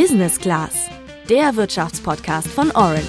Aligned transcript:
Business 0.00 0.38
Class, 0.38 0.88
der 1.28 1.56
Wirtschaftspodcast 1.56 2.46
von 2.46 2.70
Orange. 2.70 3.02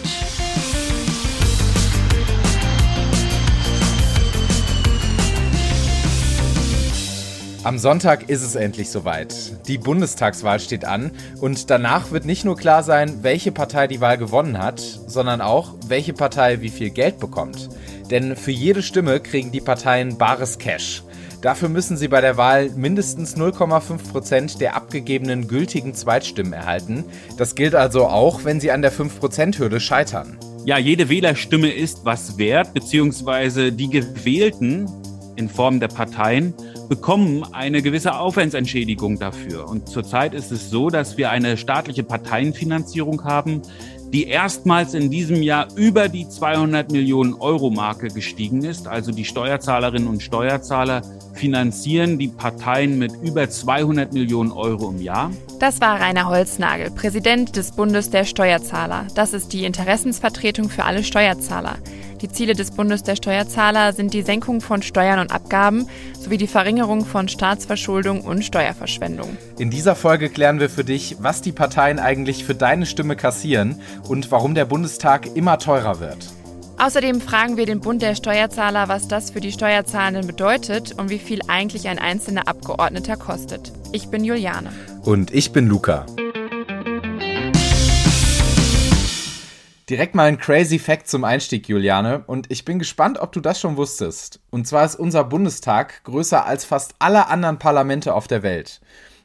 Am 7.63 7.77
Sonntag 7.77 8.27
ist 8.31 8.41
es 8.41 8.55
endlich 8.55 8.89
soweit. 8.89 9.67
Die 9.67 9.77
Bundestagswahl 9.77 10.59
steht 10.59 10.83
an 10.83 11.11
und 11.39 11.69
danach 11.69 12.09
wird 12.09 12.25
nicht 12.25 12.43
nur 12.43 12.57
klar 12.57 12.81
sein, 12.81 13.21
welche 13.21 13.51
Partei 13.51 13.85
die 13.85 14.01
Wahl 14.01 14.17
gewonnen 14.17 14.57
hat, 14.57 14.79
sondern 14.79 15.41
auch, 15.41 15.75
welche 15.85 16.13
Partei 16.13 16.61
wie 16.61 16.69
viel 16.69 16.89
Geld 16.89 17.19
bekommt. 17.19 17.69
Denn 18.09 18.35
für 18.35 18.49
jede 18.49 18.81
Stimme 18.81 19.19
kriegen 19.19 19.51
die 19.51 19.61
Parteien 19.61 20.17
bares 20.17 20.57
Cash. 20.57 21.03
Dafür 21.41 21.69
müssen 21.69 21.95
sie 21.95 22.09
bei 22.09 22.19
der 22.19 22.35
Wahl 22.35 22.69
mindestens 22.75 23.37
0,5 23.37 24.11
Prozent 24.11 24.59
der 24.59 24.75
abgegebenen 24.75 25.47
gültigen 25.47 25.93
Zweitstimmen 25.93 26.51
erhalten. 26.51 27.05
Das 27.37 27.55
gilt 27.55 27.75
also 27.75 28.07
auch, 28.07 28.43
wenn 28.43 28.59
sie 28.59 28.71
an 28.71 28.81
der 28.81 28.91
5-Prozent-Hürde 28.91 29.79
scheitern. 29.79 30.37
Ja, 30.65 30.77
jede 30.77 31.07
Wählerstimme 31.07 31.71
ist 31.71 32.03
was 32.03 32.37
wert, 32.37 32.73
beziehungsweise 32.73 33.71
die 33.71 33.89
Gewählten 33.89 34.85
in 35.37 35.47
Form 35.47 35.79
der 35.79 35.87
Parteien 35.87 36.53
bekommen 36.89 37.45
eine 37.53 37.81
gewisse 37.81 38.19
Aufwandsentschädigung 38.19 39.17
dafür. 39.17 39.69
Und 39.69 39.87
zurzeit 39.87 40.33
ist 40.33 40.51
es 40.51 40.69
so, 40.69 40.89
dass 40.89 41.17
wir 41.17 41.29
eine 41.29 41.55
staatliche 41.55 42.03
Parteienfinanzierung 42.03 43.23
haben, 43.23 43.61
die 44.13 44.27
erstmals 44.27 44.93
in 44.93 45.09
diesem 45.09 45.41
Jahr 45.41 45.67
über 45.75 46.09
die 46.09 46.27
200 46.27 46.91
Millionen 46.91 47.35
Euro 47.35 47.69
Marke 47.69 48.07
gestiegen 48.07 48.63
ist. 48.63 48.87
Also 48.87 49.11
die 49.11 49.25
Steuerzahlerinnen 49.25 50.07
und 50.07 50.23
Steuerzahler 50.23 51.01
finanzieren 51.33 52.17
die 52.17 52.27
Parteien 52.27 52.97
mit 52.97 53.13
über 53.21 53.49
200 53.49 54.13
Millionen 54.13 54.51
Euro 54.51 54.89
im 54.89 55.01
Jahr. 55.01 55.31
Das 55.59 55.81
war 55.81 55.99
Rainer 55.99 56.27
Holznagel, 56.27 56.89
Präsident 56.91 57.55
des 57.55 57.71
Bundes 57.71 58.09
der 58.09 58.25
Steuerzahler. 58.25 59.07
Das 59.15 59.33
ist 59.33 59.53
die 59.53 59.65
Interessensvertretung 59.65 60.69
für 60.69 60.85
alle 60.85 61.03
Steuerzahler. 61.03 61.77
Die 62.21 62.29
Ziele 62.29 62.53
des 62.53 62.71
Bundes 62.71 63.03
der 63.03 63.15
Steuerzahler 63.15 63.93
sind 63.93 64.13
die 64.13 64.23
Senkung 64.23 64.59
von 64.59 64.81
Steuern 64.81 65.19
und 65.19 65.31
Abgaben 65.31 65.87
sowie 66.19 66.37
die 66.37 66.47
Verringerung 66.47 67.05
von 67.05 67.29
Staatsverschuldung 67.29 68.21
und 68.21 68.43
Steuerverschwendung. 68.43 69.37
In 69.57 69.69
dieser 69.69 69.95
Folge 69.95 70.29
klären 70.29 70.59
wir 70.59 70.69
für 70.69 70.83
dich, 70.83 71.15
was 71.19 71.41
die 71.41 71.53
Parteien 71.53 71.97
eigentlich 71.97 72.43
für 72.43 72.55
deine 72.55 72.85
Stimme 72.85 73.15
kassieren 73.15 73.81
und 74.07 74.31
warum 74.31 74.53
der 74.53 74.65
Bundestag 74.65 75.33
immer 75.35 75.59
teurer 75.59 76.01
wird. 76.01 76.17
Außerdem 76.77 77.19
fragen 77.21 77.57
wir 77.57 77.65
den 77.65 77.81
Bund 77.81 78.01
der 78.01 78.15
Steuerzahler, 78.15 78.87
was 78.87 79.07
das 79.07 79.31
für 79.31 79.41
die 79.41 79.51
Steuerzahlenden 79.51 80.27
bedeutet 80.27 80.97
und 80.97 81.09
wie 81.09 81.19
viel 81.19 81.41
eigentlich 81.47 81.87
ein 81.87 81.99
einzelner 81.99 82.47
Abgeordneter 82.47 83.17
kostet. 83.17 83.71
Ich 83.91 84.07
bin 84.07 84.23
Juliane. 84.23 84.71
Und 85.03 85.33
ich 85.33 85.51
bin 85.51 85.67
Luca. 85.67 86.05
Direkt 89.89 90.13
mal 90.13 90.25
ein 90.25 90.37
crazy 90.37 90.77
Fact 90.77 91.07
zum 91.07 91.23
Einstieg, 91.23 91.67
Juliane. 91.67 92.23
Und 92.27 92.51
ich 92.51 92.63
bin 92.63 92.77
gespannt, 92.77 93.17
ob 93.17 93.31
du 93.31 93.39
das 93.39 93.59
schon 93.59 93.75
wusstest. 93.75 94.39
Und 94.51 94.67
zwar 94.67 94.85
ist 94.85 94.93
unser 94.93 95.23
Bundestag 95.23 96.03
größer 96.03 96.45
als 96.45 96.63
fast 96.63 96.93
alle 96.99 97.27
anderen 97.27 97.57
Parlamente 97.57 98.13
auf 98.13 98.27
der 98.27 98.43
Welt. 98.43 98.81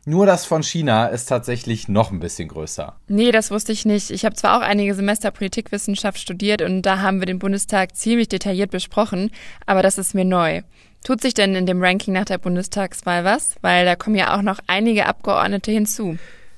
Nur 0.06 0.24
das 0.24 0.46
von 0.46 0.62
China 0.62 1.08
ist 1.08 1.26
tatsächlich 1.26 1.88
noch 1.88 2.10
ein 2.10 2.20
bisschen 2.20 2.48
größer. 2.48 2.96
Nee, 3.08 3.30
das 3.30 3.50
wusste 3.50 3.72
ich 3.72 3.84
nicht. 3.84 4.10
Ich 4.10 4.24
habe 4.24 4.36
zwar 4.36 4.56
auch 4.56 4.62
einige 4.62 4.94
Semester 4.94 5.30
Politikwissenschaft 5.30 6.18
studiert 6.18 6.62
und 6.62 6.80
da 6.80 7.00
haben 7.00 7.20
wir 7.20 7.26
den 7.26 7.38
Bundestag 7.38 7.94
ziemlich 7.94 8.28
detailliert 8.28 8.70
besprochen, 8.70 9.30
aber 9.66 9.82
das 9.82 9.98
ist 9.98 10.14
mir 10.14 10.24
neu. 10.24 10.62
Tut 11.04 11.20
sich 11.20 11.34
denn 11.34 11.54
in 11.54 11.66
dem 11.66 11.82
Ranking 11.82 12.14
nach 12.14 12.24
der 12.24 12.38
Bundestagswahl 12.38 13.24
was? 13.24 13.56
Weil 13.60 13.84
da 13.84 13.96
kommen 13.96 14.16
ja 14.16 14.34
auch 14.34 14.42
noch 14.42 14.60
einige 14.66 15.04
Abgeordnete 15.04 15.70
hinzu. 15.70 16.16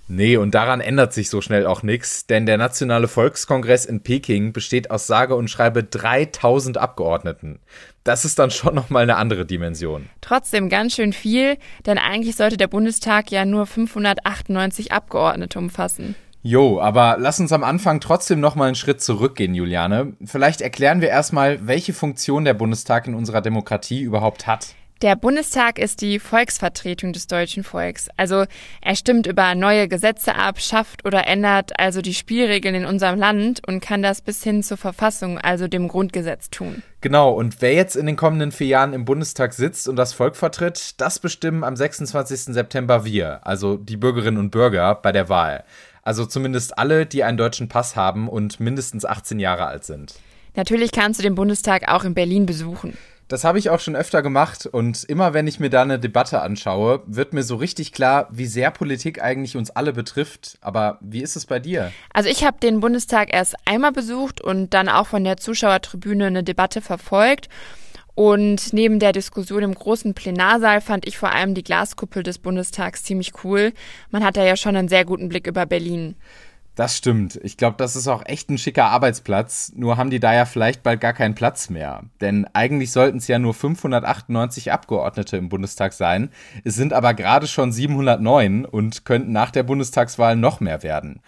Nee, 0.09 0.37
und 0.37 0.55
daran 0.55 0.81
ändert 0.81 1.13
sich 1.13 1.31
so 1.31 1.41
schnell 1.41 1.67
auch 1.67 1.83
nichts, 1.83 2.27
denn 2.27 2.47
der 2.47 2.59
Nationale 2.59 3.09
Volkskongress 3.09 3.85
in 3.85 4.03
Peking 4.03 4.53
besteht 4.53 4.91
aus 4.93 5.09
sage 5.09 5.35
und 5.35 5.51
schreibe 5.51 5.83
3000 5.83 6.79
Abgeordneten. 6.79 7.59
Das 8.05 8.25
ist 8.25 8.39
dann 8.39 8.53
schon 8.53 8.75
nochmal 8.77 9.03
eine 9.03 9.17
andere 9.17 9.47
Dimension. 9.47 10.09
Trotzdem 10.21 10.69
ganz 10.69 10.95
schön 10.95 11.13
viel, 11.13 11.57
denn 11.87 11.99
eigentlich 11.99 12.37
sollte 12.37 12.57
der 12.57 12.69
Bundestag 12.69 13.33
ja 13.33 13.45
nur 13.45 13.67
598 13.67 14.93
Abgeordnete 14.93 15.59
umfassen. 15.59 16.15
Jo, 16.41 16.81
aber 16.81 17.17
lass 17.19 17.41
uns 17.41 17.51
am 17.51 17.65
Anfang 17.65 17.99
trotzdem 17.99 18.39
nochmal 18.39 18.69
einen 18.69 18.77
Schritt 18.77 19.03
zurückgehen, 19.03 19.53
Juliane. 19.53 20.13
Vielleicht 20.25 20.61
erklären 20.61 21.01
wir 21.01 21.09
erstmal, 21.09 21.67
welche 21.67 21.93
Funktion 21.93 22.45
der 22.45 22.55
Bundestag 22.55 23.09
in 23.09 23.17
unserer 23.17 23.41
Demokratie 23.41 24.03
überhaupt 24.03 24.47
hat. 24.47 24.77
Der 25.03 25.15
Bundestag 25.15 25.79
ist 25.79 26.01
die 26.01 26.19
Volksvertretung 26.19 27.13
des 27.13 27.27
deutschen 27.27 27.65
Volks. 27.65 28.09
Also 28.17 28.47
er 28.81 28.97
stimmt 28.97 29.27
über 29.27 29.55
neue 29.55 29.89
Gesetze 29.89 30.35
ab, 30.35 30.59
schafft 30.59 31.05
oder 31.05 31.27
ändert 31.27 31.79
also 31.79 32.01
die 32.01 32.15
Spielregeln 32.15 32.75
in 32.75 32.87
unserem 32.87 33.19
Land 33.19 33.61
und 33.67 33.81
kann 33.81 34.03
das 34.03 34.23
bis 34.23 34.43
hin 34.43 34.63
zur 34.63 34.79
Verfassung, 34.79 35.37
also 35.37 35.69
dem 35.69 35.89
Grundgesetz 35.89 36.49
tun. 36.49 36.83
Genau, 37.03 37.31
und 37.31 37.61
wer 37.61 37.75
jetzt 37.75 37.95
in 37.95 38.07
den 38.07 38.17
kommenden 38.17 38.53
vier 38.53 38.69
Jahren 38.69 38.95
im 38.95 39.05
Bundestag 39.05 39.53
sitzt 39.53 39.87
und 39.87 39.97
das 39.97 40.15
Volk 40.15 40.35
vertritt, 40.35 40.99
das 40.99 41.19
bestimmen 41.19 41.63
am 41.63 41.77
26. 41.77 42.55
September 42.55 43.05
wir, 43.05 43.47
also 43.47 43.77
die 43.77 43.99
Bürgerinnen 43.99 44.39
und 44.39 44.51
Bürger, 44.51 44.95
bei 44.95 45.13
der 45.13 45.29
Wahl. 45.29 45.65
Also 46.05 46.25
zumindest 46.25 46.79
alle, 46.79 47.05
die 47.05 47.23
einen 47.23 47.37
deutschen 47.37 47.69
Pass 47.69 47.97
haben 47.97 48.29
und 48.29 48.61
mindestens 48.61 49.05
18 49.05 49.41
Jahre 49.41 49.67
alt 49.67 49.85
sind. 49.85 50.15
Natürlich 50.55 50.91
kannst 50.91 51.21
du 51.21 51.23
den 51.23 51.35
Bundestag 51.35 51.87
auch 51.89 52.05
in 52.05 52.15
Berlin 52.15 52.47
besuchen. 52.47 52.97
Das 53.29 53.43
habe 53.43 53.59
ich 53.59 53.71
auch 53.71 53.81
schon 53.81 53.97
öfter 53.97 54.23
gemacht 54.23 54.67
und 54.67 55.03
immer 55.03 55.35
wenn 55.35 55.49
ich 55.49 55.59
mir 55.59 55.69
da 55.69 55.83
eine 55.83 55.99
Debatte 55.99 56.43
anschaue, 56.43 57.03
wird 57.07 57.33
mir 57.33 57.43
so 57.43 57.57
richtig 57.57 57.93
klar, 57.93 58.29
wie 58.31 58.47
sehr 58.47 58.71
Politik 58.71 59.21
eigentlich 59.21 59.57
uns 59.57 59.71
alle 59.71 59.93
betrifft. 59.93 60.59
Aber 60.61 60.99
wie 61.01 61.23
ist 61.23 61.35
es 61.35 61.45
bei 61.45 61.59
dir? 61.59 61.93
Also 62.13 62.29
ich 62.29 62.45
habe 62.45 62.61
den 62.61 62.79
Bundestag 62.79 63.35
erst 63.35 63.57
einmal 63.65 63.91
besucht 63.91 64.41
und 64.41 64.75
dann 64.75 64.89
auch 64.89 65.09
von 65.09 65.25
der 65.25 65.39
Zuschauertribüne 65.39 66.27
eine 66.27 66.45
Debatte 66.45 66.81
verfolgt. 66.81 67.49
Und 68.15 68.73
neben 68.73 68.99
der 68.99 69.13
Diskussion 69.13 69.63
im 69.63 69.75
großen 69.75 70.15
Plenarsaal 70.15 70.81
fand 70.81 71.07
ich 71.07 71.19
vor 71.19 71.33
allem 71.33 71.55
die 71.55 71.65
Glaskuppel 71.65 72.23
des 72.23 72.39
Bundestags 72.39 73.03
ziemlich 73.03 73.45
cool. 73.45 73.73
Man 74.11 74.25
hat 74.25 74.39
da 74.39 74.45
ja 74.45 74.57
schon 74.57 74.75
einen 74.75 74.89
sehr 74.89 75.05
guten 75.05 75.29
Blick 75.29 75.47
über 75.47 75.67
Berlin. 75.67 76.17
Das 76.77 76.95
stimmt. 76.95 77.41
Ich 77.43 77.57
glaube, 77.57 77.79
das 77.79 77.97
ist 77.97 78.07
auch 78.07 78.23
echt 78.27 78.51
ein 78.51 78.59
schicker 78.59 78.85
Arbeitsplatz. 78.91 79.73
Nur 79.75 79.97
haben 79.97 80.11
die 80.11 80.21
da 80.21 80.35
ja 80.35 80.45
vielleicht 80.45 80.83
bald 80.83 81.01
gar 81.01 81.15
keinen 81.15 81.35
Platz 81.35 81.71
mehr. 81.71 82.03
Denn 82.21 82.47
eigentlich 82.53 82.93
sollten 82.93 83.17
es 83.17 83.29
ja 83.29 83.39
nur 83.39 83.55
598 83.55 84.73
Abgeordnete 84.73 85.39
im 85.39 85.49
Bundestag 85.49 85.95
sein. 85.95 86.29
Es 86.65 86.75
sind 86.75 86.93
aber 86.93 87.15
gerade 87.15 87.47
schon 87.47 87.73
709 87.73 88.67
und 88.67 89.07
könnten 89.07 89.33
nach 89.33 89.51
der 89.51 89.63
Bundestagswahl 89.63 90.37
noch 90.37 90.61
mehr 90.61 90.83
werden. 90.83 91.23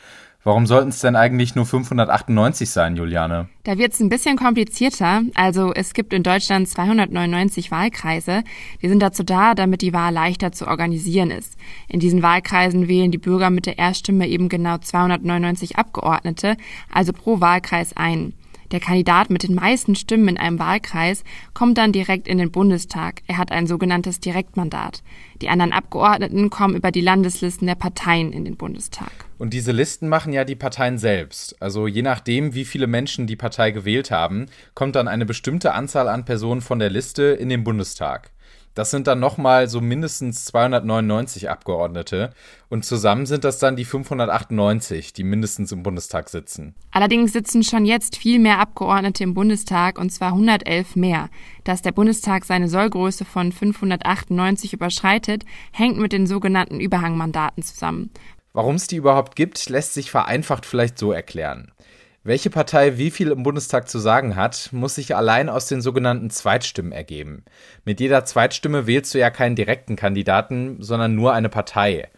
Warum 0.49 0.65
sollten 0.65 0.89
es 0.89 1.01
denn 1.01 1.15
eigentlich 1.15 1.57
nur 1.57 1.67
598 1.67 2.71
sein, 2.71 2.97
Juliane? 2.97 3.51
Da 3.65 3.77
wird 3.77 3.93
es 3.93 4.01
ein 4.01 4.09
bisschen 4.09 4.39
komplizierter. 4.39 5.21
Also 5.35 5.75
es 5.75 5.93
gibt 5.93 6.15
in 6.15 6.23
Deutschland 6.23 6.67
299 6.67 7.71
Wahlkreise. 7.71 8.45
Die 8.81 8.89
sind 8.89 9.01
dazu 9.01 9.25
da, 9.25 9.55
damit 9.55 9.83
die 9.83 9.93
Wahl 9.93 10.15
leichter 10.15 10.51
zu 10.51 10.67
organisieren 10.67 11.31
ist. 11.31 11.59
In 11.87 12.01
diesen 12.01 12.23
Wahlkreisen 12.23 12.89
wählen 12.89 13.11
die 13.11 13.19
Bürger 13.19 13.51
mit 13.51 13.67
der 13.67 13.79
Erststimme 13.79 14.27
eben 14.27 14.49
genau 14.49 14.79
299 14.79 15.77
Abgeordnete, 15.77 16.57
also 16.91 17.13
pro 17.13 17.43
Wahlkreis 17.43 17.95
ein. 17.95 18.33
Der 18.71 18.81
Kandidat 18.81 19.31
mit 19.31 19.43
den 19.43 19.55
meisten 19.55 19.95
Stimmen 19.95 20.29
in 20.29 20.37
einem 20.37 20.59
Wahlkreis 20.59 21.25
kommt 21.55 21.79
dann 21.79 21.93
direkt 21.93 22.29
in 22.29 22.39
den 22.39 22.51
Bundestag. 22.51 23.23
Er 23.27 23.39
hat 23.39 23.51
ein 23.51 23.67
sogenanntes 23.67 24.21
Direktmandat. 24.21 25.03
Die 25.41 25.49
anderen 25.49 25.73
Abgeordneten 25.73 26.51
kommen 26.51 26.77
über 26.77 26.91
die 26.91 27.01
Landeslisten 27.01 27.67
der 27.67 27.77
Parteien 27.77 28.33
in 28.33 28.45
den 28.45 28.57
Bundestag. 28.57 29.11
Und 29.39 29.55
diese 29.55 29.73
Listen 29.73 30.09
machen 30.09 30.33
ja 30.33 30.45
die 30.45 30.57
Parteien 30.57 30.99
selbst. 30.99 31.61
Also 31.63 31.87
je 31.87 32.03
nachdem, 32.03 32.55
wie 32.55 32.65
viele 32.65 32.87
Menschen 32.87 33.27
die 33.27 33.37
Partei 33.37 33.71
gewählt 33.71 34.11
haben, 34.11 34.47
kommt 34.75 34.97
dann 34.97 35.09
eine 35.09 35.25
bestimmte 35.25 35.73
Anzahl 35.73 36.09
an 36.09 36.25
Personen 36.25 36.61
von 36.61 36.79
der 36.79 36.91
Liste 36.91 37.23
in 37.23 37.49
den 37.49 37.65
Bundestag. 37.65 38.33
Das 38.79 38.93
sind 38.93 39.09
dann 39.09 39.19
nochmal 39.19 39.69
so 39.69 39.81
mindestens 39.81 40.45
299 40.45 41.51
Abgeordnete. 41.51 42.31
Und 42.69 42.85
zusammen 42.85 43.27
sind 43.27 43.43
das 43.43 43.59
dann 43.59 43.75
die 43.75 43.85
598, 43.85 45.13
die 45.13 45.25
mindestens 45.25 45.73
im 45.73 45.83
Bundestag 45.83 46.29
sitzen. 46.29 46.77
Allerdings 46.93 47.33
sitzen 47.33 47.65
schon 47.65 47.85
jetzt 47.85 48.17
viel 48.17 48.39
mehr 48.39 48.61
Abgeordnete 48.61 49.25
im 49.25 49.35
Bundestag, 49.35 49.99
und 49.99 50.11
zwar 50.11 50.29
111 50.29 50.95
mehr. 50.95 51.29
Dass 51.65 51.83
der 51.83 51.91
Bundestag 51.91 52.45
seine 52.45 52.69
Sollgröße 52.69 53.25
von 53.25 53.51
598 53.51 54.75
überschreitet, 54.75 55.45
hängt 55.73 55.99
mit 55.99 56.13
den 56.13 56.29
sogenannten 56.29 56.79
Überhangmandaten 56.79 57.65
zusammen. 57.65 58.13
Warum 58.53 58.77
es 58.77 58.87
die 58.87 58.95
überhaupt 58.95 59.35
gibt, 59.35 59.69
lässt 59.69 59.95
sich 59.95 60.13
vereinfacht 60.13 60.65
vielleicht 60.65 60.99
so 60.99 61.11
erklären. 61.11 61.73
Welche 62.25 62.51
Partei 62.51 62.99
wie 62.99 63.11
viel 63.11 63.31
im 63.31 63.45
Bundestag 63.45 63.89
zu 63.89 63.99
sagen 63.99 64.35
hat, 64.35 64.71
muss 64.73 64.97
sich 64.97 65.15
allein 65.15 65.49
aus 65.49 65.67
den 65.67 65.81
sogenannten 65.81 66.31
Zweitstimmen 66.31 66.93
ergeben. 66.93 67.45
Mit 67.85 68.01
jeder 68.01 68.25
Zweitstimme 68.25 68.87
wählst 68.87 69.15
du 69.15 69.19
ja 69.19 69.31
keinen 69.31 69.55
direkten 69.55 69.95
Kandidaten, 69.95 70.83
sondern 70.83 71.15
nur 71.15 71.33
eine 71.33 71.49
Partei. 71.49 72.09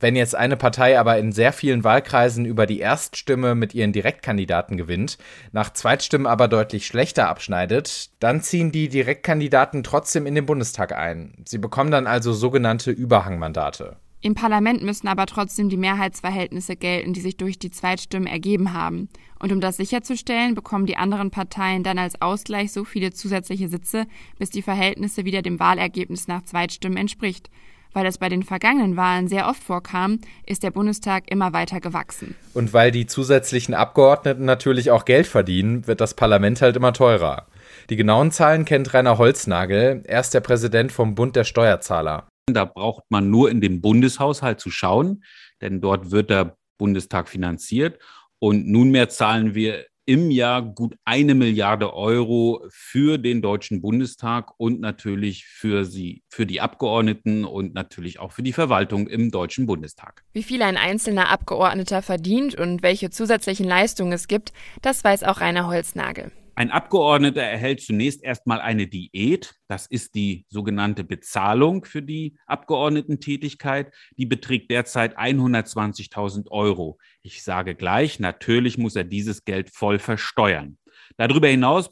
Wenn 0.00 0.16
jetzt 0.16 0.34
eine 0.34 0.56
Partei 0.56 0.98
aber 0.98 1.18
in 1.18 1.32
sehr 1.32 1.52
vielen 1.52 1.84
Wahlkreisen 1.84 2.44
über 2.44 2.66
die 2.66 2.80
Erststimme 2.80 3.54
mit 3.54 3.74
ihren 3.74 3.92
Direktkandidaten 3.92 4.76
gewinnt, 4.76 5.18
nach 5.52 5.72
Zweitstimmen 5.72 6.26
aber 6.26 6.48
deutlich 6.48 6.86
schlechter 6.86 7.28
abschneidet, 7.28 8.10
dann 8.18 8.42
ziehen 8.42 8.72
die 8.72 8.88
Direktkandidaten 8.88 9.84
trotzdem 9.84 10.26
in 10.26 10.34
den 10.34 10.46
Bundestag 10.46 10.92
ein. 10.92 11.44
Sie 11.46 11.58
bekommen 11.58 11.92
dann 11.92 12.08
also 12.08 12.32
sogenannte 12.32 12.90
Überhangmandate. 12.90 13.96
Im 14.24 14.34
Parlament 14.34 14.82
müssen 14.82 15.06
aber 15.06 15.26
trotzdem 15.26 15.68
die 15.68 15.76
Mehrheitsverhältnisse 15.76 16.76
gelten, 16.76 17.12
die 17.12 17.20
sich 17.20 17.36
durch 17.36 17.58
die 17.58 17.70
Zweitstimmen 17.70 18.26
ergeben 18.26 18.72
haben. 18.72 19.10
Und 19.38 19.52
um 19.52 19.60
das 19.60 19.76
sicherzustellen, 19.76 20.54
bekommen 20.54 20.86
die 20.86 20.96
anderen 20.96 21.30
Parteien 21.30 21.82
dann 21.82 21.98
als 21.98 22.22
Ausgleich 22.22 22.72
so 22.72 22.84
viele 22.84 23.12
zusätzliche 23.12 23.68
Sitze, 23.68 24.06
bis 24.38 24.48
die 24.48 24.62
Verhältnisse 24.62 25.26
wieder 25.26 25.42
dem 25.42 25.60
Wahlergebnis 25.60 26.26
nach 26.26 26.42
Zweitstimmen 26.42 26.96
entspricht. 26.96 27.50
Weil 27.92 28.06
es 28.06 28.16
bei 28.16 28.30
den 28.30 28.42
vergangenen 28.42 28.96
Wahlen 28.96 29.28
sehr 29.28 29.46
oft 29.46 29.62
vorkam, 29.62 30.20
ist 30.46 30.62
der 30.62 30.70
Bundestag 30.70 31.30
immer 31.30 31.52
weiter 31.52 31.80
gewachsen. 31.80 32.34
Und 32.54 32.72
weil 32.72 32.92
die 32.92 33.04
zusätzlichen 33.04 33.74
Abgeordneten 33.74 34.46
natürlich 34.46 34.90
auch 34.90 35.04
Geld 35.04 35.26
verdienen, 35.26 35.86
wird 35.86 36.00
das 36.00 36.14
Parlament 36.14 36.62
halt 36.62 36.76
immer 36.76 36.94
teurer. 36.94 37.44
Die 37.90 37.96
genauen 37.96 38.30
Zahlen 38.30 38.64
kennt 38.64 38.94
Rainer 38.94 39.18
Holznagel. 39.18 40.02
Er 40.06 40.20
ist 40.20 40.32
der 40.32 40.40
Präsident 40.40 40.92
vom 40.92 41.14
Bund 41.14 41.36
der 41.36 41.44
Steuerzahler. 41.44 42.26
Da 42.46 42.64
braucht 42.64 43.04
man 43.08 43.30
nur 43.30 43.50
in 43.50 43.60
den 43.60 43.80
Bundeshaushalt 43.80 44.60
zu 44.60 44.70
schauen, 44.70 45.24
denn 45.60 45.80
dort 45.80 46.10
wird 46.10 46.30
der 46.30 46.56
Bundestag 46.78 47.28
finanziert. 47.28 47.98
Und 48.38 48.66
nunmehr 48.68 49.08
zahlen 49.08 49.54
wir 49.54 49.86
im 50.06 50.30
Jahr 50.30 50.60
gut 50.60 50.96
eine 51.04 51.34
Milliarde 51.34 51.94
Euro 51.94 52.66
für 52.68 53.16
den 53.16 53.40
Deutschen 53.40 53.80
Bundestag 53.80 54.52
und 54.58 54.80
natürlich 54.80 55.46
für 55.46 55.86
sie, 55.86 56.22
für 56.28 56.44
die 56.44 56.60
Abgeordneten 56.60 57.46
und 57.46 57.72
natürlich 57.72 58.18
auch 58.18 58.32
für 58.32 58.42
die 58.42 58.52
Verwaltung 58.52 59.06
im 59.06 59.30
Deutschen 59.30 59.64
Bundestag. 59.64 60.22
Wie 60.34 60.42
viel 60.42 60.60
ein 60.62 60.76
einzelner 60.76 61.30
Abgeordneter 61.30 62.02
verdient 62.02 62.54
und 62.54 62.82
welche 62.82 63.08
zusätzlichen 63.08 63.66
Leistungen 63.66 64.12
es 64.12 64.28
gibt, 64.28 64.52
das 64.82 65.02
weiß 65.02 65.24
auch 65.24 65.40
Rainer 65.40 65.68
Holznagel. 65.68 66.30
Ein 66.56 66.70
Abgeordneter 66.70 67.42
erhält 67.42 67.80
zunächst 67.80 68.22
erstmal 68.22 68.60
eine 68.60 68.86
Diät. 68.86 69.54
Das 69.66 69.86
ist 69.86 70.14
die 70.14 70.46
sogenannte 70.48 71.02
Bezahlung 71.02 71.84
für 71.84 72.00
die 72.00 72.36
Abgeordnetentätigkeit. 72.46 73.92
Die 74.16 74.26
beträgt 74.26 74.70
derzeit 74.70 75.18
120.000 75.18 76.50
Euro. 76.52 76.98
Ich 77.22 77.42
sage 77.42 77.74
gleich, 77.74 78.20
natürlich 78.20 78.78
muss 78.78 78.94
er 78.94 79.02
dieses 79.02 79.44
Geld 79.44 79.70
voll 79.70 79.98
versteuern. 79.98 80.78
Darüber 81.16 81.48
hinaus 81.48 81.90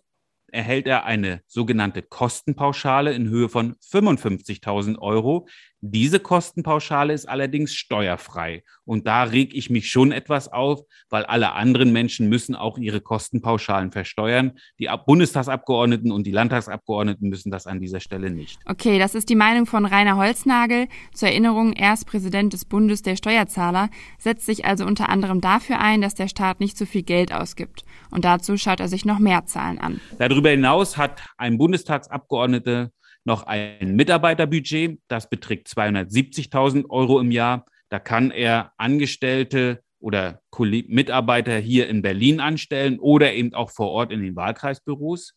erhält 0.52 0.86
er 0.86 1.06
eine 1.06 1.42
sogenannte 1.48 2.02
Kostenpauschale 2.02 3.12
in 3.14 3.28
Höhe 3.28 3.48
von 3.48 3.74
55.000 3.76 4.98
Euro. 4.98 5.48
Diese 5.84 6.20
Kostenpauschale 6.20 7.12
ist 7.12 7.28
allerdings 7.28 7.74
steuerfrei. 7.74 8.62
Und 8.84 9.08
da 9.08 9.24
reg 9.24 9.52
ich 9.52 9.68
mich 9.68 9.90
schon 9.90 10.12
etwas 10.12 10.46
auf, 10.46 10.82
weil 11.10 11.24
alle 11.24 11.54
anderen 11.54 11.92
Menschen 11.92 12.28
müssen 12.28 12.54
auch 12.54 12.78
ihre 12.78 13.00
Kostenpauschalen 13.00 13.90
versteuern. 13.90 14.52
Die 14.78 14.88
Bundestagsabgeordneten 15.04 16.12
und 16.12 16.24
die 16.24 16.30
Landtagsabgeordneten 16.30 17.28
müssen 17.28 17.50
das 17.50 17.66
an 17.66 17.80
dieser 17.80 17.98
Stelle 17.98 18.30
nicht. 18.30 18.60
Okay, 18.64 19.00
das 19.00 19.16
ist 19.16 19.28
die 19.28 19.34
Meinung 19.34 19.66
von 19.66 19.84
Rainer 19.84 20.16
Holznagel. 20.16 20.86
Zur 21.14 21.30
Erinnerung, 21.30 21.72
er 21.72 21.94
ist 21.94 22.06
Präsident 22.06 22.52
des 22.52 22.64
Bundes 22.64 23.02
der 23.02 23.16
Steuerzahler, 23.16 23.90
setzt 24.18 24.46
sich 24.46 24.64
also 24.64 24.86
unter 24.86 25.08
anderem 25.08 25.40
dafür 25.40 25.80
ein, 25.80 26.00
dass 26.00 26.14
der 26.14 26.28
Staat 26.28 26.60
nicht 26.60 26.78
zu 26.78 26.86
viel 26.86 27.02
Geld 27.02 27.32
ausgibt. 27.32 27.82
Und 28.12 28.24
dazu 28.24 28.56
schaut 28.56 28.78
er 28.78 28.86
sich 28.86 29.04
noch 29.04 29.18
mehr 29.18 29.46
Zahlen 29.46 29.80
an. 29.80 30.00
Darüber 30.16 30.50
hinaus 30.50 30.96
hat 30.96 31.22
ein 31.38 31.58
Bundestagsabgeordneter 31.58 32.92
noch 33.24 33.44
ein 33.44 33.94
Mitarbeiterbudget, 33.96 35.00
das 35.08 35.28
beträgt 35.28 35.68
270.000 35.68 36.88
Euro 36.90 37.20
im 37.20 37.30
Jahr. 37.30 37.64
Da 37.88 37.98
kann 37.98 38.30
er 38.30 38.72
Angestellte 38.76 39.82
oder 39.98 40.40
Mitarbeiter 40.58 41.58
hier 41.58 41.88
in 41.88 42.02
Berlin 42.02 42.40
anstellen 42.40 42.98
oder 42.98 43.32
eben 43.32 43.54
auch 43.54 43.70
vor 43.70 43.90
Ort 43.90 44.12
in 44.12 44.22
den 44.22 44.34
Wahlkreisbüros. 44.34 45.34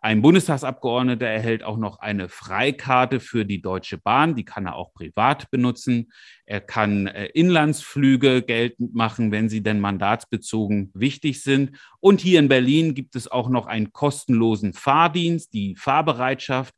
Ein 0.00 0.22
Bundestagsabgeordneter 0.22 1.26
erhält 1.26 1.64
auch 1.64 1.76
noch 1.76 1.98
eine 1.98 2.28
Freikarte 2.28 3.18
für 3.18 3.44
die 3.44 3.60
Deutsche 3.60 3.98
Bahn. 3.98 4.36
Die 4.36 4.44
kann 4.44 4.66
er 4.66 4.76
auch 4.76 4.94
privat 4.94 5.50
benutzen. 5.50 6.12
Er 6.46 6.60
kann 6.60 7.08
äh, 7.08 7.26
Inlandsflüge 7.26 8.42
geltend 8.42 8.94
machen, 8.94 9.32
wenn 9.32 9.48
sie 9.48 9.60
denn 9.60 9.80
mandatsbezogen 9.80 10.92
wichtig 10.94 11.42
sind. 11.42 11.76
Und 11.98 12.20
hier 12.20 12.38
in 12.38 12.48
Berlin 12.48 12.94
gibt 12.94 13.16
es 13.16 13.26
auch 13.28 13.48
noch 13.48 13.66
einen 13.66 13.92
kostenlosen 13.92 14.72
Fahrdienst, 14.72 15.52
die 15.52 15.74
Fahrbereitschaft. 15.74 16.74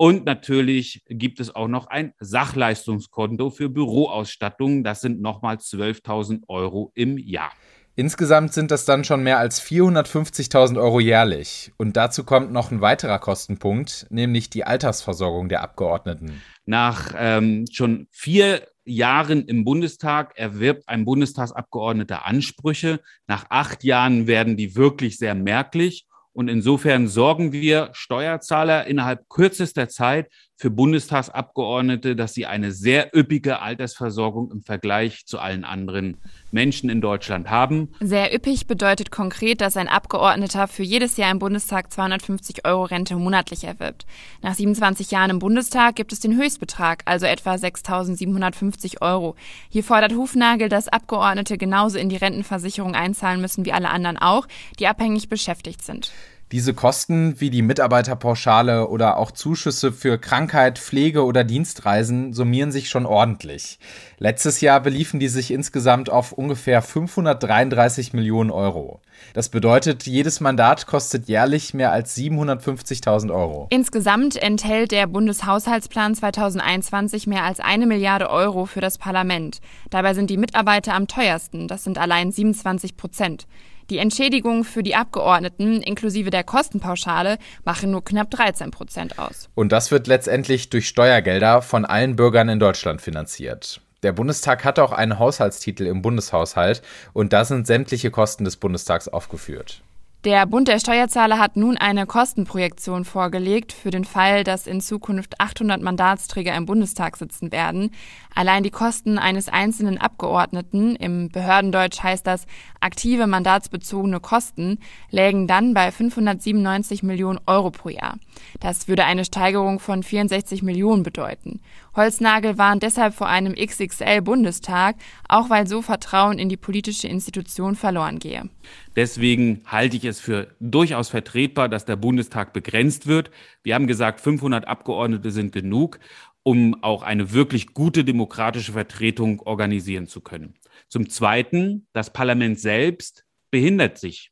Und 0.00 0.24
natürlich 0.24 1.04
gibt 1.10 1.40
es 1.40 1.54
auch 1.54 1.68
noch 1.68 1.88
ein 1.88 2.14
Sachleistungskonto 2.20 3.50
für 3.50 3.68
Büroausstattung. 3.68 4.82
Das 4.82 5.02
sind 5.02 5.20
nochmal 5.20 5.56
12.000 5.56 6.44
Euro 6.48 6.90
im 6.94 7.18
Jahr. 7.18 7.52
Insgesamt 7.96 8.54
sind 8.54 8.70
das 8.70 8.86
dann 8.86 9.04
schon 9.04 9.22
mehr 9.22 9.38
als 9.38 9.62
450.000 9.62 10.80
Euro 10.80 11.00
jährlich. 11.00 11.72
Und 11.76 11.98
dazu 11.98 12.24
kommt 12.24 12.50
noch 12.50 12.70
ein 12.70 12.80
weiterer 12.80 13.18
Kostenpunkt, 13.18 14.06
nämlich 14.08 14.48
die 14.48 14.64
Altersversorgung 14.64 15.50
der 15.50 15.60
Abgeordneten. 15.60 16.40
Nach 16.64 17.12
ähm, 17.14 17.66
schon 17.70 18.06
vier 18.10 18.66
Jahren 18.86 19.44
im 19.44 19.64
Bundestag 19.66 20.32
erwirbt 20.34 20.88
ein 20.88 21.04
Bundestagsabgeordneter 21.04 22.24
Ansprüche. 22.24 23.00
Nach 23.26 23.44
acht 23.50 23.84
Jahren 23.84 24.26
werden 24.26 24.56
die 24.56 24.76
wirklich 24.76 25.18
sehr 25.18 25.34
merklich. 25.34 26.06
Und 26.32 26.48
insofern 26.48 27.08
sorgen 27.08 27.52
wir 27.52 27.90
Steuerzahler 27.92 28.86
innerhalb 28.86 29.28
kürzester 29.28 29.88
Zeit 29.88 30.30
für 30.60 30.70
Bundestagsabgeordnete, 30.70 32.14
dass 32.14 32.34
sie 32.34 32.44
eine 32.44 32.70
sehr 32.70 33.16
üppige 33.16 33.62
Altersversorgung 33.62 34.50
im 34.50 34.60
Vergleich 34.60 35.24
zu 35.24 35.38
allen 35.38 35.64
anderen 35.64 36.18
Menschen 36.50 36.90
in 36.90 37.00
Deutschland 37.00 37.48
haben. 37.48 37.88
Sehr 38.00 38.34
üppig 38.34 38.66
bedeutet 38.66 39.10
konkret, 39.10 39.62
dass 39.62 39.78
ein 39.78 39.88
Abgeordneter 39.88 40.68
für 40.68 40.82
jedes 40.82 41.16
Jahr 41.16 41.30
im 41.30 41.38
Bundestag 41.38 41.90
250 41.90 42.66
Euro 42.66 42.82
Rente 42.82 43.16
monatlich 43.16 43.64
erwirbt. 43.64 44.04
Nach 44.42 44.54
27 44.54 45.10
Jahren 45.10 45.30
im 45.30 45.38
Bundestag 45.38 45.96
gibt 45.96 46.12
es 46.12 46.20
den 46.20 46.36
Höchstbetrag, 46.36 47.04
also 47.06 47.24
etwa 47.24 47.54
6.750 47.54 49.00
Euro. 49.00 49.36
Hier 49.70 49.82
fordert 49.82 50.12
Hufnagel, 50.12 50.68
dass 50.68 50.88
Abgeordnete 50.88 51.56
genauso 51.56 51.96
in 51.96 52.10
die 52.10 52.16
Rentenversicherung 52.16 52.94
einzahlen 52.94 53.40
müssen 53.40 53.64
wie 53.64 53.72
alle 53.72 53.88
anderen 53.88 54.18
auch, 54.18 54.46
die 54.78 54.88
abhängig 54.88 55.30
beschäftigt 55.30 55.82
sind. 55.82 56.12
Diese 56.52 56.74
Kosten 56.74 57.40
wie 57.40 57.48
die 57.48 57.62
Mitarbeiterpauschale 57.62 58.88
oder 58.88 59.18
auch 59.18 59.30
Zuschüsse 59.30 59.92
für 59.92 60.18
Krankheit, 60.18 60.80
Pflege 60.80 61.24
oder 61.24 61.44
Dienstreisen 61.44 62.32
summieren 62.32 62.72
sich 62.72 62.88
schon 62.88 63.06
ordentlich. 63.06 63.78
Letztes 64.18 64.60
Jahr 64.60 64.80
beliefen 64.80 65.20
die 65.20 65.28
sich 65.28 65.52
insgesamt 65.52 66.10
auf 66.10 66.32
ungefähr 66.32 66.82
533 66.82 68.14
Millionen 68.14 68.50
Euro. 68.50 69.00
Das 69.32 69.48
bedeutet, 69.48 70.06
jedes 70.06 70.40
Mandat 70.40 70.88
kostet 70.88 71.28
jährlich 71.28 71.72
mehr 71.72 71.92
als 71.92 72.16
750.000 72.16 73.32
Euro. 73.32 73.68
Insgesamt 73.70 74.34
enthält 74.34 74.90
der 74.90 75.06
Bundeshaushaltsplan 75.06 76.16
2021 76.16 77.28
mehr 77.28 77.44
als 77.44 77.60
eine 77.60 77.86
Milliarde 77.86 78.28
Euro 78.28 78.66
für 78.66 78.80
das 78.80 78.98
Parlament. 78.98 79.60
Dabei 79.90 80.14
sind 80.14 80.30
die 80.30 80.36
Mitarbeiter 80.36 80.94
am 80.94 81.06
teuersten, 81.06 81.68
das 81.68 81.84
sind 81.84 81.96
allein 81.96 82.32
27 82.32 82.96
Prozent. 82.96 83.46
Die 83.90 83.98
Entschädigungen 83.98 84.62
für 84.62 84.84
die 84.84 84.94
Abgeordneten 84.94 85.82
inklusive 85.82 86.30
der 86.30 86.44
Kostenpauschale 86.44 87.38
machen 87.64 87.90
nur 87.90 88.04
knapp 88.04 88.30
13 88.30 88.70
Prozent 88.70 89.18
aus. 89.18 89.48
Und 89.56 89.72
das 89.72 89.90
wird 89.90 90.06
letztendlich 90.06 90.70
durch 90.70 90.86
Steuergelder 90.86 91.60
von 91.60 91.84
allen 91.84 92.14
Bürgern 92.14 92.48
in 92.48 92.60
Deutschland 92.60 93.02
finanziert. 93.02 93.80
Der 94.04 94.12
Bundestag 94.12 94.64
hat 94.64 94.78
auch 94.78 94.92
einen 94.92 95.18
Haushaltstitel 95.18 95.86
im 95.86 96.02
Bundeshaushalt 96.02 96.82
und 97.12 97.32
da 97.32 97.44
sind 97.44 97.66
sämtliche 97.66 98.10
Kosten 98.12 98.44
des 98.44 98.56
Bundestags 98.56 99.08
aufgeführt. 99.08 99.82
Der 100.24 100.44
Bund 100.44 100.68
der 100.68 100.78
Steuerzahler 100.78 101.38
hat 101.38 101.56
nun 101.56 101.78
eine 101.78 102.04
Kostenprojektion 102.04 103.06
vorgelegt 103.06 103.72
für 103.72 103.90
den 103.90 104.04
Fall, 104.04 104.44
dass 104.44 104.66
in 104.66 104.82
Zukunft 104.82 105.40
800 105.40 105.80
Mandatsträger 105.80 106.54
im 106.54 106.66
Bundestag 106.66 107.16
sitzen 107.16 107.52
werden. 107.52 107.90
Allein 108.34 108.62
die 108.62 108.70
Kosten 108.70 109.16
eines 109.16 109.48
einzelnen 109.48 109.96
Abgeordneten, 109.96 110.94
im 110.94 111.30
Behördendeutsch 111.30 112.02
heißt 112.02 112.26
das 112.26 112.44
aktive 112.80 113.26
mandatsbezogene 113.26 114.20
Kosten, 114.20 114.78
lägen 115.08 115.46
dann 115.46 115.72
bei 115.72 115.90
597 115.90 117.02
Millionen 117.02 117.40
Euro 117.46 117.70
pro 117.70 117.88
Jahr. 117.88 118.18
Das 118.60 118.88
würde 118.88 119.06
eine 119.06 119.24
Steigerung 119.24 119.80
von 119.80 120.02
64 120.02 120.62
Millionen 120.62 121.02
bedeuten. 121.02 121.60
Holznagel 122.00 122.56
warnt 122.56 122.82
deshalb 122.82 123.14
vor 123.14 123.28
einem 123.28 123.54
XXL-Bundestag, 123.54 124.96
auch 125.28 125.50
weil 125.50 125.66
so 125.66 125.82
Vertrauen 125.82 126.38
in 126.38 126.48
die 126.48 126.56
politische 126.56 127.08
Institution 127.08 127.76
verloren 127.76 128.18
gehe. 128.18 128.48
Deswegen 128.96 129.62
halte 129.66 129.98
ich 129.98 130.04
es 130.04 130.18
für 130.18 130.48
durchaus 130.60 131.10
vertretbar, 131.10 131.68
dass 131.68 131.84
der 131.84 131.96
Bundestag 131.96 132.54
begrenzt 132.54 133.06
wird. 133.06 133.30
Wir 133.62 133.74
haben 133.74 133.86
gesagt, 133.86 134.20
500 134.20 134.66
Abgeordnete 134.66 135.30
sind 135.30 135.52
genug, 135.52 136.00
um 136.42 136.82
auch 136.82 137.02
eine 137.02 137.32
wirklich 137.32 137.74
gute 137.74 138.02
demokratische 138.02 138.72
Vertretung 138.72 139.40
organisieren 139.40 140.06
zu 140.06 140.22
können. 140.22 140.54
Zum 140.88 141.10
Zweiten, 141.10 141.86
das 141.92 142.12
Parlament 142.12 142.58
selbst 142.58 143.26
behindert 143.50 143.98
sich. 143.98 144.29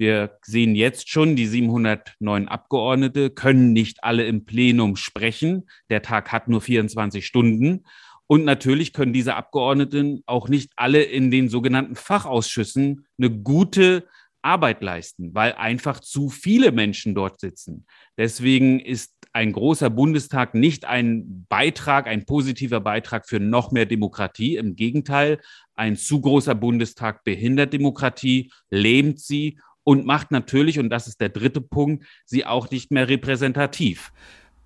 Wir 0.00 0.38
sehen 0.40 0.76
jetzt 0.76 1.10
schon, 1.10 1.36
die 1.36 1.46
709 1.46 2.48
Abgeordnete 2.48 3.28
können 3.28 3.74
nicht 3.74 4.02
alle 4.02 4.24
im 4.24 4.46
Plenum 4.46 4.96
sprechen. 4.96 5.68
Der 5.90 6.00
Tag 6.00 6.32
hat 6.32 6.48
nur 6.48 6.62
24 6.62 7.26
Stunden. 7.26 7.84
Und 8.26 8.46
natürlich 8.46 8.94
können 8.94 9.12
diese 9.12 9.34
Abgeordneten 9.34 10.22
auch 10.24 10.48
nicht 10.48 10.72
alle 10.76 11.02
in 11.02 11.30
den 11.30 11.50
sogenannten 11.50 11.96
Fachausschüssen 11.96 13.04
eine 13.18 13.30
gute 13.30 14.08
Arbeit 14.40 14.82
leisten, 14.82 15.34
weil 15.34 15.52
einfach 15.52 16.00
zu 16.00 16.30
viele 16.30 16.72
Menschen 16.72 17.14
dort 17.14 17.38
sitzen. 17.38 17.84
Deswegen 18.16 18.80
ist 18.80 19.12
ein 19.34 19.52
großer 19.52 19.90
Bundestag 19.90 20.54
nicht 20.54 20.86
ein 20.86 21.44
Beitrag, 21.50 22.06
ein 22.06 22.24
positiver 22.24 22.80
Beitrag 22.80 23.28
für 23.28 23.38
noch 23.38 23.70
mehr 23.70 23.84
Demokratie. 23.84 24.56
Im 24.56 24.76
Gegenteil, 24.76 25.40
ein 25.74 25.96
zu 25.96 26.22
großer 26.22 26.54
Bundestag 26.54 27.22
behindert 27.22 27.74
Demokratie, 27.74 28.50
lähmt 28.70 29.20
sie 29.20 29.58
und 29.84 30.06
macht 30.06 30.30
natürlich, 30.30 30.78
und 30.78 30.90
das 30.90 31.06
ist 31.06 31.20
der 31.20 31.28
dritte 31.30 31.60
Punkt, 31.60 32.04
sie 32.24 32.46
auch 32.46 32.70
nicht 32.70 32.90
mehr 32.90 33.08
repräsentativ. 33.08 34.12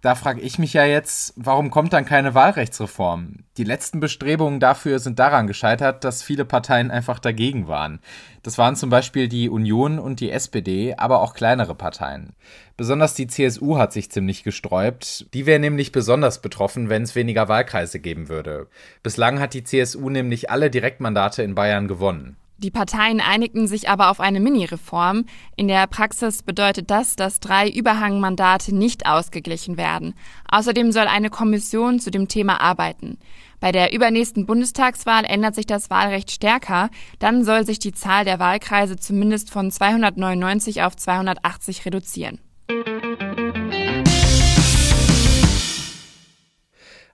Da 0.04 0.14
frage 0.14 0.42
ich 0.42 0.58
mich 0.58 0.74
ja 0.74 0.84
jetzt, 0.84 1.32
warum 1.34 1.70
kommt 1.70 1.94
dann 1.94 2.04
keine 2.04 2.34
Wahlrechtsreform? 2.34 3.36
Die 3.56 3.64
letzten 3.64 4.00
Bestrebungen 4.00 4.60
dafür 4.60 4.98
sind 4.98 5.18
daran 5.18 5.46
gescheitert, 5.46 6.04
dass 6.04 6.22
viele 6.22 6.44
Parteien 6.44 6.90
einfach 6.90 7.18
dagegen 7.18 7.68
waren. 7.68 8.00
Das 8.42 8.58
waren 8.58 8.76
zum 8.76 8.90
Beispiel 8.90 9.28
die 9.28 9.48
Union 9.48 9.98
und 9.98 10.20
die 10.20 10.30
SPD, 10.30 10.94
aber 10.98 11.22
auch 11.22 11.32
kleinere 11.32 11.74
Parteien. 11.74 12.34
Besonders 12.76 13.14
die 13.14 13.28
CSU 13.28 13.78
hat 13.78 13.94
sich 13.94 14.10
ziemlich 14.10 14.44
gesträubt. 14.44 15.32
Die 15.32 15.46
wäre 15.46 15.58
nämlich 15.58 15.90
besonders 15.90 16.42
betroffen, 16.42 16.90
wenn 16.90 17.04
es 17.04 17.14
weniger 17.14 17.48
Wahlkreise 17.48 17.98
geben 17.98 18.28
würde. 18.28 18.66
Bislang 19.02 19.40
hat 19.40 19.54
die 19.54 19.64
CSU 19.64 20.10
nämlich 20.10 20.50
alle 20.50 20.68
Direktmandate 20.68 21.42
in 21.42 21.54
Bayern 21.54 21.88
gewonnen. 21.88 22.36
Die 22.56 22.70
Parteien 22.70 23.20
einigten 23.20 23.66
sich 23.66 23.88
aber 23.88 24.10
auf 24.10 24.20
eine 24.20 24.38
Mini-Reform. 24.38 25.24
In 25.56 25.66
der 25.66 25.86
Praxis 25.88 26.42
bedeutet 26.42 26.88
das, 26.88 27.16
dass 27.16 27.40
drei 27.40 27.68
Überhangmandate 27.68 28.74
nicht 28.74 29.06
ausgeglichen 29.06 29.76
werden. 29.76 30.14
Außerdem 30.48 30.92
soll 30.92 31.08
eine 31.08 31.30
Kommission 31.30 31.98
zu 31.98 32.12
dem 32.12 32.28
Thema 32.28 32.60
arbeiten. 32.60 33.18
Bei 33.58 33.72
der 33.72 33.92
übernächsten 33.92 34.46
Bundestagswahl 34.46 35.24
ändert 35.24 35.56
sich 35.56 35.66
das 35.66 35.90
Wahlrecht 35.90 36.30
stärker. 36.30 36.90
Dann 37.18 37.44
soll 37.44 37.66
sich 37.66 37.80
die 37.80 37.92
Zahl 37.92 38.24
der 38.24 38.38
Wahlkreise 38.38 38.96
zumindest 38.96 39.50
von 39.50 39.70
299 39.70 40.82
auf 40.82 40.96
280 40.96 41.84
reduzieren. 41.86 42.38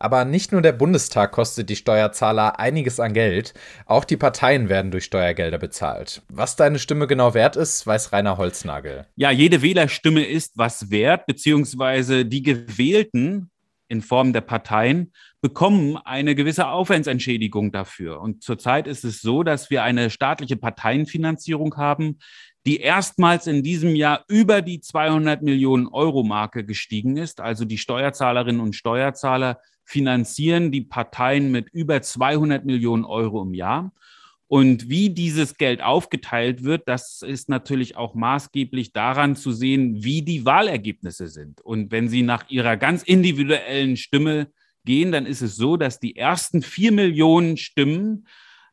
Aber 0.01 0.25
nicht 0.25 0.51
nur 0.51 0.63
der 0.63 0.73
Bundestag 0.73 1.31
kostet 1.31 1.69
die 1.69 1.77
Steuerzahler 1.77 2.59
einiges 2.59 2.99
an 2.99 3.13
Geld, 3.13 3.53
auch 3.85 4.05
die 4.05 4.17
Parteien 4.17 4.71
werden 4.71 4.91
durch 4.91 5.05
Steuergelder 5.05 5.59
bezahlt. 5.59 6.23
Was 6.29 6.57
deine 6.57 6.79
Stimme 6.79 7.07
genau 7.07 7.35
wert 7.35 7.55
ist, 7.55 7.87
weiß 7.87 8.13
Rainer 8.13 8.39
Holznagel. 8.39 9.07
Ja, 9.17 9.31
jede 9.31 9.61
Wählerstimme 9.61 10.25
ist 10.25 10.55
was 10.57 10.91
wert, 10.91 11.27
beziehungsweise 11.27 12.25
die 12.25 12.43
Gewählten 12.43 13.51
in 13.89 14.01
Form 14.01 14.33
der 14.33 14.41
Parteien 14.41 15.13
bekommen 15.43 15.99
eine 15.99 16.35
gewisse 16.35 16.69
Aufwandsentschädigung 16.69 17.71
dafür. 17.71 18.21
Und 18.21 18.43
zurzeit 18.43 18.87
ist 18.87 19.05
es 19.05 19.21
so, 19.21 19.43
dass 19.43 19.69
wir 19.69 19.83
eine 19.83 20.09
staatliche 20.09 20.57
Parteienfinanzierung 20.57 21.77
haben, 21.77 22.19
die 22.67 22.79
erstmals 22.79 23.47
in 23.47 23.63
diesem 23.63 23.95
Jahr 23.95 24.25
über 24.29 24.63
die 24.63 24.81
200 24.81 25.43
Millionen 25.43 25.89
Euro 25.89 26.23
Marke 26.23 26.65
gestiegen 26.65 27.17
ist. 27.17 27.41
Also 27.41 27.65
die 27.65 27.79
Steuerzahlerinnen 27.79 28.61
und 28.61 28.77
Steuerzahler 28.77 29.59
finanzieren 29.91 30.71
die 30.71 30.83
Parteien 30.83 31.51
mit 31.51 31.69
über 31.71 32.01
200 32.01 32.65
Millionen 32.65 33.05
Euro 33.05 33.43
im 33.43 33.55
Jahr. 33.55 33.93
Und 34.47 34.89
wie 34.89 35.11
dieses 35.11 35.57
Geld 35.57 35.83
aufgeteilt 35.83 36.65
wird, 36.65 36.89
das 36.89 37.23
ist 37.23 37.49
natürlich 37.49 37.97
auch 37.97 38.15
maßgeblich 38.15 38.93
daran 38.93 39.37
zu 39.37 39.53
sehen, 39.53 40.03
wie 40.03 40.23
die 40.23 40.45
Wahlergebnisse 40.45 41.27
sind. 41.27 41.61
Und 41.61 41.91
wenn 41.91 42.09
Sie 42.09 42.23
nach 42.23 42.49
Ihrer 42.51 42.77
ganz 42.77 43.03
individuellen 43.03 43.97
Stimme 43.97 44.53
gehen, 44.85 45.13
dann 45.13 45.27
ist 45.27 45.43
es 45.43 45.57
so, 45.57 45.77
dass 45.77 45.99
die 45.99 46.17
ersten 46.17 46.63
vier 46.63 46.93
Millionen 46.93 47.57
Stimmen 47.57 48.27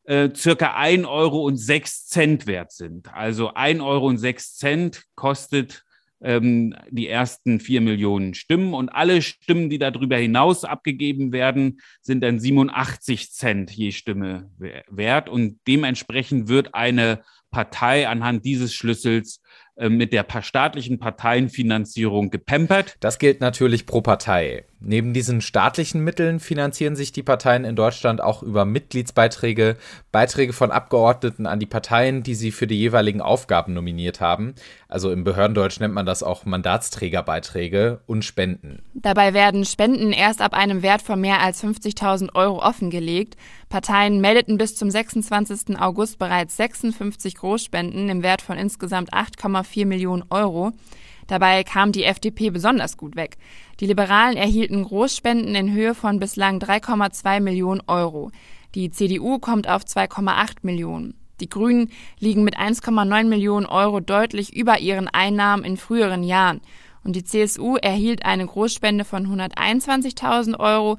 äh, 0.04 0.30
circa 0.36 0.76
1 0.76 1.06
Euro 1.06 1.44
und 1.44 1.58
6 1.58 2.08
Cent 2.08 2.48
wert 2.48 2.72
sind. 2.72 3.14
Also 3.14 3.54
1 3.54 3.82
Euro 3.82 4.08
und 4.08 4.18
6 4.18 4.56
Cent 4.56 5.04
kostet 5.16 5.84
ähm, 6.22 6.76
die 6.90 7.08
ersten 7.08 7.60
vier 7.60 7.82
Millionen 7.82 8.34
Stimmen 8.34 8.74
und 8.74 8.90
alle 8.90 9.22
Stimmen, 9.22 9.70
die 9.70 9.80
darüber 9.80 10.18
hinaus 10.18 10.64
abgegeben 10.64 11.32
werden, 11.32 11.80
sind 12.02 12.22
dann 12.22 12.40
87 12.40 13.32
Cent 13.32 13.72
je 13.72 13.92
Stimme 13.92 14.50
wert 14.90 15.30
und 15.30 15.60
dementsprechend 15.68 16.48
wird 16.48 16.74
eine 16.74 17.22
Partei 17.52 18.08
anhand 18.08 18.46
dieses 18.46 18.74
Schlüssels 18.74 19.42
äh, 19.78 19.90
mit 19.90 20.12
der 20.12 20.26
staatlichen 20.42 21.00
Parteienfinanzierung 21.00 22.30
gepempert. 22.30 22.98
Das 23.00 23.20
gilt 23.20 23.42
natürlich 23.42 23.86
pro 23.86 24.02
Partei. 24.02 24.66
Neben 24.80 25.14
diesen 25.14 25.42
staatlichen 25.42 26.04
Mitteln 26.04 26.40
finanzieren 26.40 26.96
sich 26.96 27.12
die 27.12 27.24
Parteien 27.24 27.66
in 27.66 27.76
Deutschland 27.76 28.22
auch 28.22 28.44
über 28.44 28.64
Mitgliedsbeiträge, 28.64 29.76
Beiträge 30.12 30.54
von 30.54 30.72
Abgeordneten 30.72 31.48
an 31.48 31.60
die 31.60 31.66
Parteien, 31.66 32.22
die 32.22 32.36
sie 32.36 32.52
für 32.52 32.68
die 32.68 32.78
jeweiligen 32.78 33.20
Aufgaben 33.20 33.74
nominiert 33.74 34.22
haben. 34.22 34.54
Also 34.88 35.12
im 35.12 35.24
Behördendeutsch 35.24 35.80
nennt 35.80 35.96
man 35.96 36.06
das 36.06 36.22
auch 36.22 36.46
Mandatsträgerbeiträge 36.46 38.02
und 38.06 38.24
Spenden. 38.24 38.84
Dabei 38.94 39.34
werden 39.34 39.66
Spenden 39.66 40.12
erst 40.12 40.42
ab 40.42 40.54
einem 40.54 40.84
Wert 40.84 41.02
von 41.02 41.20
mehr 41.20 41.42
als 41.42 41.64
50.000 41.64 42.36
Euro 42.36 42.62
offengelegt. 42.62 43.36
Parteien 43.70 44.22
meldeten 44.22 44.60
bis 44.60 44.76
zum 44.76 44.92
26. 44.92 45.80
August 45.80 46.20
bereits 46.20 46.56
56 46.56 47.36
Großspenden 47.36 48.10
im 48.10 48.22
Wert 48.22 48.44
von 48.44 48.60
insgesamt 48.60 49.12
8,4 49.12 49.88
Millionen 49.88 50.24
Euro. 50.30 50.72
Dabei 51.28 51.64
kam 51.64 51.92
die 51.92 52.06
FDP 52.06 52.50
besonders 52.50 52.98
gut 52.98 53.16
weg. 53.16 53.38
Die 53.80 53.86
Liberalen 53.86 54.38
erhielten 54.38 54.84
Großspenden 54.84 55.56
in 55.56 55.74
Höhe 55.74 55.94
von 55.94 56.20
bislang 56.20 56.60
3,2 56.60 57.40
Millionen 57.42 57.82
Euro. 57.88 58.32
Die 58.76 58.90
CDU 58.90 59.40
kommt 59.40 59.70
auf 59.70 59.84
2,8 59.84 60.58
Millionen. 60.62 61.14
Die 61.40 61.50
Grünen 61.50 61.92
liegen 62.20 62.44
mit 62.44 62.58
1,9 62.58 63.26
Millionen 63.26 63.66
Euro 63.66 64.00
deutlich 64.00 64.56
über 64.56 64.80
ihren 64.80 65.08
Einnahmen 65.08 65.64
in 65.64 65.78
früheren 65.78 66.24
Jahren. 66.24 66.62
Und 67.04 67.16
die 67.16 67.24
CSU 67.24 67.78
erhielt 67.78 68.26
eine 68.26 68.46
Großspende 68.46 69.06
von 69.06 69.28
121.000 69.28 70.60
Euro, 70.60 70.98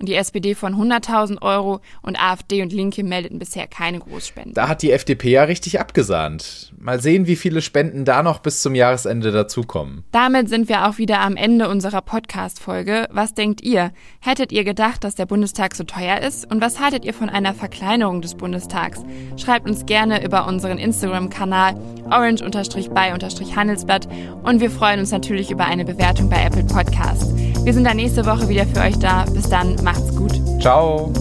die 0.00 0.14
SPD 0.14 0.54
von 0.54 0.74
100.000 0.74 1.40
Euro 1.42 1.80
und 2.02 2.20
AfD 2.20 2.62
und 2.62 2.72
Linke 2.72 3.04
meldeten 3.04 3.38
bisher 3.38 3.68
keine 3.68 4.00
Großspenden. 4.00 4.54
Da 4.54 4.68
hat 4.68 4.82
die 4.82 4.90
FDP 4.90 5.30
ja 5.30 5.44
richtig 5.44 5.78
abgesahnt. 5.80 6.72
Mal 6.78 7.00
sehen, 7.00 7.26
wie 7.28 7.36
viele 7.36 7.62
Spenden 7.62 8.04
da 8.04 8.24
noch 8.24 8.40
bis 8.40 8.60
zum 8.60 8.74
Jahresende 8.74 9.30
dazukommen. 9.30 10.04
Damit 10.10 10.48
sind 10.48 10.68
wir 10.68 10.88
auch 10.88 10.98
wieder 10.98 11.20
am 11.20 11.36
Ende 11.36 11.68
unserer 11.68 12.02
Podcast-Folge. 12.02 13.06
Was 13.12 13.34
denkt 13.34 13.62
ihr? 13.62 13.92
Hättet 14.20 14.50
ihr 14.50 14.64
gedacht, 14.64 15.04
dass 15.04 15.14
der 15.14 15.26
Bundestag 15.26 15.76
so 15.76 15.84
teuer 15.84 16.20
ist? 16.20 16.50
Und 16.50 16.60
was 16.60 16.80
haltet 16.80 17.04
ihr 17.04 17.14
von 17.14 17.28
einer 17.30 17.54
Verkleinerung 17.54 18.20
des 18.20 18.34
Bundestags? 18.34 19.04
Schreibt 19.36 19.68
uns 19.68 19.86
gerne 19.86 20.24
über 20.24 20.48
unseren 20.48 20.78
Instagram-Kanal 20.78 21.76
orange-by-handelsblatt 22.10 24.08
und 24.42 24.60
wir 24.60 24.70
freuen 24.70 25.00
uns 25.00 25.12
natürlich 25.12 25.50
über 25.50 25.64
eine 25.64 25.84
Bewertung 25.84 26.28
bei 26.28 26.44
Apple 26.44 26.64
Podcasts. 26.64 27.32
Wir 27.64 27.72
sind 27.72 27.84
dann 27.84 27.96
nächste 27.96 28.26
Woche 28.26 28.50
wieder 28.50 28.66
für 28.66 28.80
euch 28.80 28.98
da. 28.98 29.24
Bis 29.32 29.48
dann, 29.48 29.82
macht's 29.84 30.16
gut. 30.16 30.32
Ciao. 30.60 31.12